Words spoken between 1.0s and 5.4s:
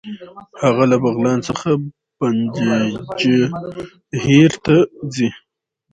بغلان څخه پنجهیر ته ځي.